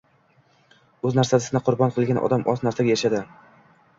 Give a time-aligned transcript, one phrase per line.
[1.09, 3.21] Oz narsani qurbon qilgan odam, oz narsaga erishadi.